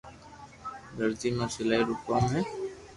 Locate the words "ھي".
2.33-2.41